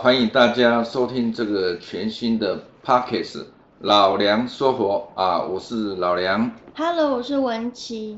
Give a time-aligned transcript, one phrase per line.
[0.00, 3.46] 欢迎大家收听这个全新的 Podcast
[3.80, 6.52] 老梁说佛啊，我是老梁。
[6.76, 8.16] Hello，我是文琪。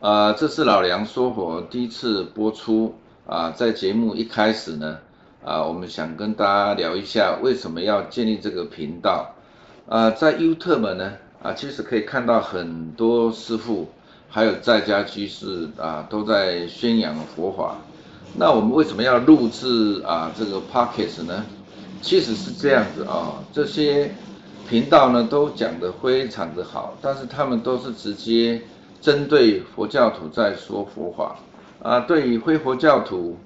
[0.00, 2.94] 啊，这是老梁说佛第一次播出
[3.26, 4.98] 啊，在节目一开始呢，
[5.42, 9.34] 啊，我们想跟大家聊一下为什么要建立这个频道。
[9.88, 13.88] 啊，在 YouTube 呢，啊，其实可以看到很多师傅
[14.28, 17.76] 还有在家居士啊，都在宣扬佛法。
[18.32, 21.44] 那我们为什么要录制啊这个 Podcast 呢？
[22.00, 24.10] 其实是这样子啊，这些
[24.68, 28.60] 频道呢都讲得非常的好，但是他们都是直接
[29.00, 31.36] 针对佛教徒在说佛法
[31.82, 33.38] 啊，对于非佛教徒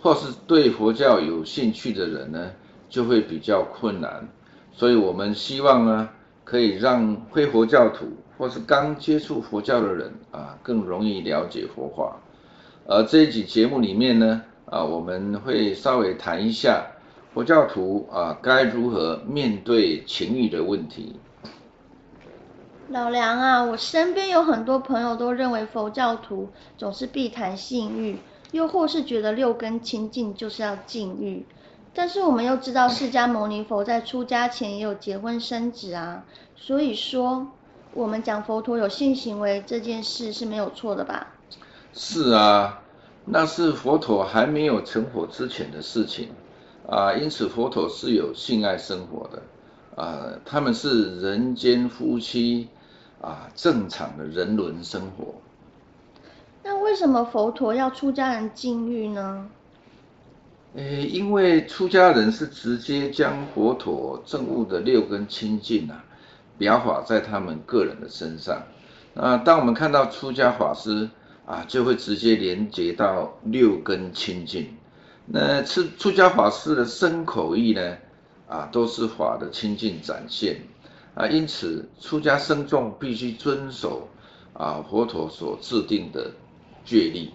[0.00, 2.50] 或是对佛教有兴趣的人呢，
[2.90, 4.28] 就会比较困难。
[4.72, 6.08] 所以我们希望呢，
[6.44, 8.06] 可以让非佛教徒
[8.36, 12.16] 或是刚接触佛教的人啊，更容易了解佛法。
[12.86, 16.86] 而这一集节目里面呢，啊，我们会稍微谈一下
[17.32, 21.16] 佛教徒啊该如何面对情欲的问题。
[22.88, 28.18] 老梁啊，我身边有很多朋友都认为佛教徒总是避谈性欲，
[28.50, 31.46] 又或是觉得六根清净就是要禁欲。
[31.94, 36.24] 但是我们又知道释迦牟尼佛在出家前也有结婚生子啊，
[36.56, 37.46] 所以说
[37.94, 41.28] 我们讲佛陀有性行为这件事是没有错的吧？
[41.94, 42.80] 是啊，
[43.26, 46.30] 那是佛陀还没有成佛之前的事情
[46.88, 49.42] 啊，因此佛陀是有性爱生活的
[50.02, 52.68] 啊，他们是人间夫妻
[53.20, 55.34] 啊，正常的人伦生活。
[56.62, 59.50] 那为什么佛陀要出家人禁欲呢？
[60.76, 66.02] 诶，因为出家人是直接将佛陀证悟的六根清净啊，
[66.56, 68.62] 表法在他们个人的身上。
[69.12, 71.10] 那当我们看到出家法师。
[71.46, 74.76] 啊，就会直接连接到六根清净。
[75.26, 77.96] 那出出家法师的身口意呢，
[78.48, 80.62] 啊，都是法的清净展现。
[81.14, 84.08] 啊，因此出家僧众必须遵守
[84.54, 86.32] 啊佛陀所制定的
[86.84, 87.28] 戒律。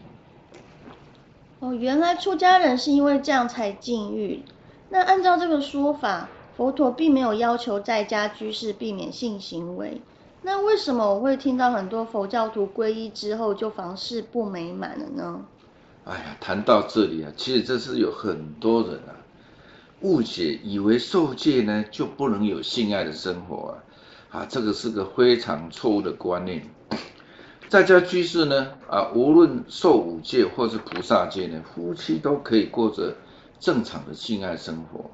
[1.59, 4.43] 哦，原来出家人是因为这样才禁欲。
[4.89, 10.01] 那按照这个说法，佛陀并没有要求在家居士避免性行为。
[10.47, 15.41] 那为什么我会听到很多佛教徒皈依之后就房事不美满了呢？
[16.05, 19.11] 哎呀，谈到这里啊，其实这是有很多人啊
[20.03, 23.77] 误解，以为受戒呢就不能有性爱的生活
[24.31, 26.65] 啊，啊，这个是个非常错误的观念。
[27.67, 33.13] 在家居士呢，啊，无论受五戒或是菩萨戒呢，夫妻都可以过着
[33.59, 35.11] 正常的性爱生活，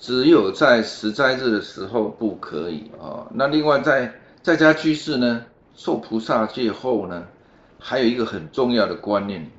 [0.00, 3.28] 只有在十斋日的时候不可以啊。
[3.32, 5.44] 那另外在在家居士呢，
[5.74, 7.26] 受菩萨戒后呢，
[7.78, 9.50] 还有一个很重要的观念，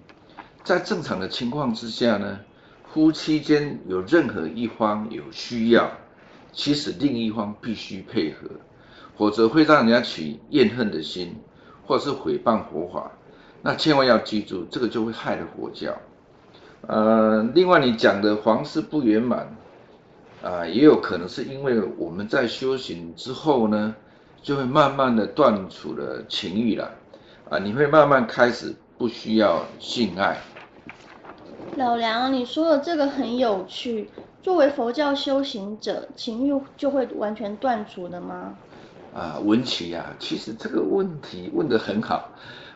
[0.64, 2.40] 在正常的情况之下呢，
[2.92, 5.92] 夫妻间有任何一方有需要，
[6.54, 8.50] 其实另一方必须配合，
[9.18, 11.36] 否则会让人家起怨恨的心，
[11.86, 13.12] 或是诽谤佛法。
[13.62, 15.96] 那千万要记住，这个就会害了佛教。
[16.88, 19.56] 呃，另外你讲的房事不圆满，
[20.42, 23.94] 啊、也有可能是因为我们在修行之后呢。
[24.42, 26.92] 就会慢慢的断除了情欲了，
[27.50, 30.38] 啊，你会慢慢开始不需要性爱。
[31.76, 34.10] 老梁，你说的这个很有趣。
[34.42, 38.56] 作为佛教修行者，情欲就会完全断除的吗？
[39.14, 42.30] 啊，文琪啊，其实这个问题问得很好。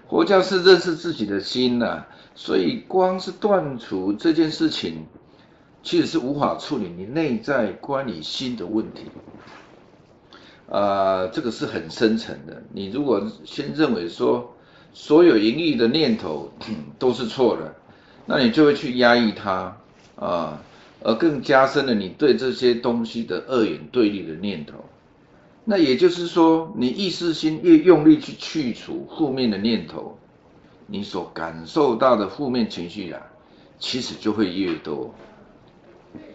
[0.10, 5.06] 佛教是认识自己的心呐、啊，所以光是断除这件事情，
[5.82, 9.06] 其实是无法处理你内在关于心的问题。
[10.70, 12.64] 啊、呃，这个是很深层的。
[12.72, 14.56] 你如果先认为说
[14.94, 16.52] 所有淫欲的念头
[17.00, 17.76] 都是错的，
[18.26, 19.78] 那你就会去压抑它
[20.16, 20.62] 啊、
[21.02, 24.76] 而更加深了你对这些东西的二元对立的念头。
[25.66, 30.18] 那也就是说，你意识心越用力去去除负面的念头，
[30.88, 33.22] 你所感受到的负面情绪啊，
[33.80, 35.14] 其实就会越多。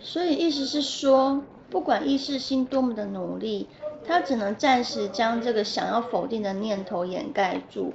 [0.01, 3.69] 所以意思是说，不管意识心多么的努力。
[4.07, 7.93] 他只能暂时将这个想要否定的念头掩盖住，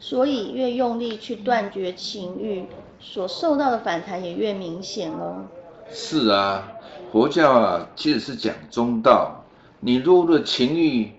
[0.00, 2.66] 所以越用力去断绝情欲，
[3.00, 5.46] 所受到的反弹也越明显哦。
[5.90, 6.72] 是啊，
[7.12, 9.44] 佛教啊，其实是讲中道。
[9.80, 11.12] 你入了情欲，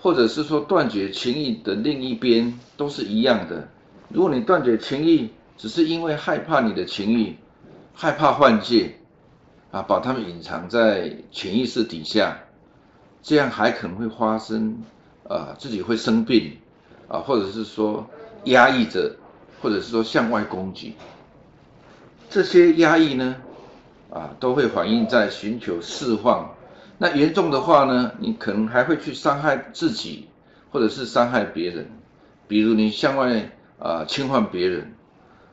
[0.00, 3.68] 或者是说断绝情欲的另一边，都是一样的。
[4.08, 7.36] 如果你断绝情欲，只是因为害怕你的情欲，
[7.94, 8.94] 害怕幻界，
[9.70, 12.38] 啊，把它们隐藏在潜意识底下。
[13.28, 14.82] 这样还可能会发生，
[15.24, 16.56] 啊、呃，自己会生病，
[17.08, 18.08] 啊，或者是说
[18.44, 19.16] 压抑着，
[19.60, 20.94] 或者是说向外攻击。
[22.30, 23.36] 这些压抑呢，
[24.08, 26.54] 啊，都会反映在寻求释放。
[26.96, 30.26] 那严重的话呢，你可能还会去伤害自己，
[30.72, 31.90] 或者是伤害别人。
[32.46, 34.94] 比如你向外啊侵犯别人，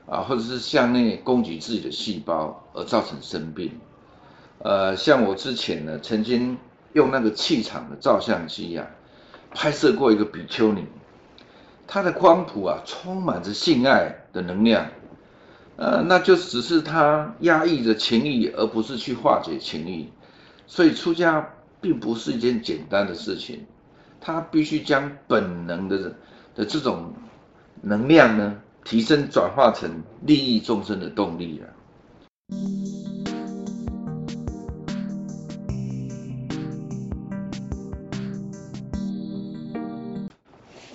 [0.07, 3.69] 啊，或者是向内攻击自己的细胞而造成生病。
[4.60, 6.57] 呃，像我之前呢，曾经
[6.96, 10.86] 用那个气场的照相机呀、啊，拍摄过一个比丘尼，
[11.88, 14.88] 她的光谱啊，充满着性爱的能量。
[15.76, 20.08] 呃，那就只是他压抑着情欲，而不是去化解情欲。
[20.68, 21.50] 所以出家
[21.82, 23.66] 并不是一件简单的事情，
[24.22, 26.16] 他必须将本能的
[26.56, 27.14] 的这种
[27.82, 28.56] 能量呢，
[28.86, 31.68] 提升转化成利益众生的动力啊。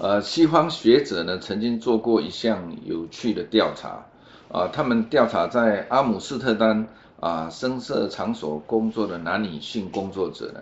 [0.02, 4.06] 呃，西方学者呢，曾经做过一项有趣的调查。
[4.50, 6.88] 啊，他们调查在阿姆斯特丹
[7.20, 10.60] 啊声色场所工作的男女性工作者呢，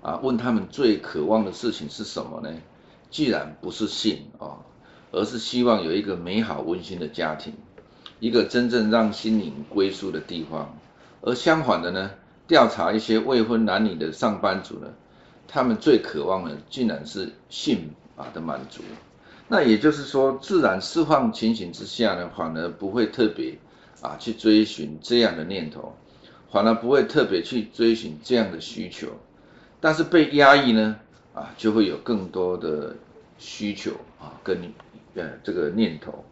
[0.00, 2.48] 啊，问他们最渴望的事情是什么呢？
[3.10, 4.64] 既然不是性啊，
[5.12, 7.52] 而是希望有一个美好温馨的家庭，
[8.18, 10.74] 一个真正让心灵归宿的地方。
[11.20, 12.12] 而相反的呢，
[12.48, 14.88] 调查一些未婚男女的上班族呢，
[15.46, 18.82] 他们最渴望的竟然是性啊的满足。
[19.48, 23.58] 那也就是说，自然释放情形之下呢，反而不会特别
[24.00, 25.94] 啊去追寻这样的念头，
[26.52, 29.08] 反而不会特别去追寻这样的需求。
[29.80, 30.96] 但是被压抑呢，
[31.34, 32.94] 啊就会有更多的
[33.38, 34.72] 需求啊跟你
[35.14, 36.24] 呃这个念头。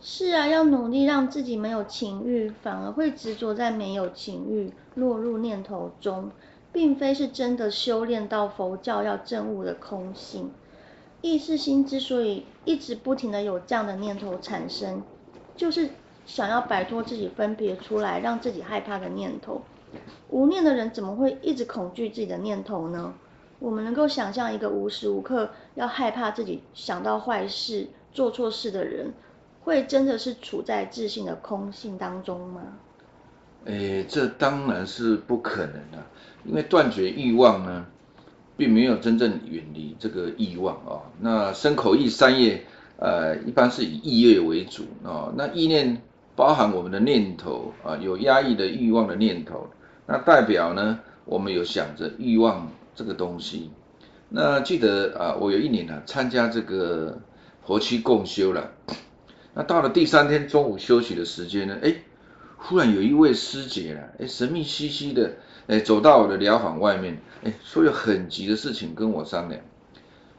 [0.00, 6.30] 是啊，要努力让自己没有情欲，反而会执着在没有情欲，落入念头中，
[6.72, 10.50] 并非是真的修炼到佛教要证悟的空性。
[11.24, 15.02] 意识心之所以一直不停的有这样的念头产生，
[15.56, 15.88] 就是
[16.26, 19.62] 想要摆脱自己分别出来，让自己害怕的念头。
[20.28, 23.14] 无念的人怎么会一直恐惧自己的念头呢？
[23.58, 29.14] 我们能够想象一个无时无刻要害怕自己想到坏事、做错事的人，
[29.62, 32.60] 会真的是处在自信的空性当中吗？
[33.64, 36.04] 诶，这当然是不可能的，
[36.44, 37.86] 因为断绝欲望呢。
[38.56, 41.02] 并没有真正远离这个欲望啊。
[41.20, 42.64] 那身口意三业，
[42.98, 45.32] 呃，一般是以意业为主啊。
[45.36, 46.00] 那意念
[46.36, 49.70] 包含我们的念头啊，有压抑的欲望的念头，
[50.06, 53.70] 那代表呢，我们有想着欲望这个东西。
[54.28, 57.20] 那记得啊，我有一年呢参加这个
[57.64, 58.70] 佛期共修了。
[59.54, 61.96] 那到了第三天中午休息的时间呢，哎，
[62.56, 65.32] 忽然有一位师姐啊，哎，神秘兮兮的。
[65.66, 69.60] 哎，走到我的疗房外面，哎，说有很急的事情跟我商量。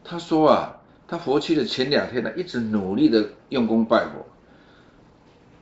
[0.03, 0.77] 他说啊，
[1.07, 4.27] 他佛七的前两天呢，一直努力的用功拜佛，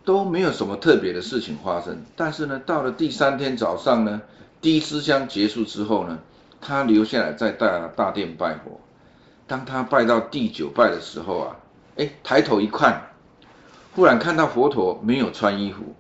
[0.03, 2.03] 都没有什么特别的事情发生。
[2.17, 4.21] 但是呢，到了第三天早上呢，
[4.59, 6.19] 第一支香结束之后呢，
[6.59, 8.81] 他留下来在大大殿拜佛。
[9.47, 11.55] 当他拜到第九拜的时候啊，
[11.95, 13.11] 哎，抬头一看，
[13.95, 15.95] 忽然看到佛陀没有穿衣服，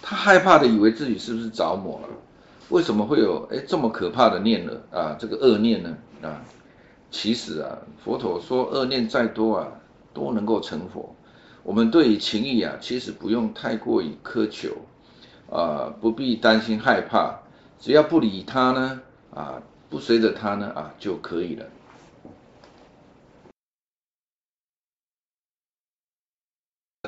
[0.00, 2.08] 他害怕的以为自己是不是着魔了。
[2.68, 4.72] 为什么会有哎这么可怕的念呢？
[4.90, 5.96] 啊，这个恶念呢？
[6.22, 6.42] 啊，
[7.10, 9.68] 其实啊，佛陀说恶念再多啊，
[10.12, 11.14] 都能够成佛。
[11.62, 14.76] 我们对于情欲啊，其实不用太过于苛求，
[15.50, 17.40] 啊，不必担心害怕，
[17.78, 19.00] 只要不理他呢，
[19.32, 21.66] 啊，不随着他呢，啊，就可以了。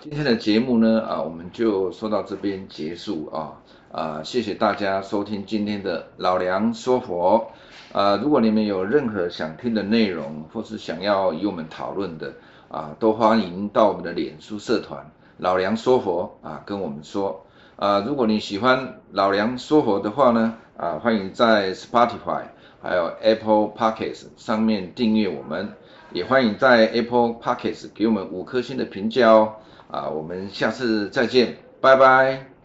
[0.01, 3.61] 今天的节目呢，啊，我们就说到这边结束啊，
[3.91, 7.51] 啊，谢谢大家收听今天的老梁说佛，
[7.93, 12.35] 啊，如果你们有任何想听的内容，或是想要与我们讨论的，
[12.69, 22.43] 啊，都欢迎到我们的脸书社团老梁说佛啊，跟我们说，啊，如果你喜欢老梁说佛的话呢，啊，欢迎在 Spotify
[22.83, 25.73] 还有 Apple Podcasts 上面订阅我们，
[26.13, 29.55] 也欢迎在 Apple Podcasts 给我们五颗星的评价哦。
[29.91, 32.58] 啊，我们下次再见，拜拜。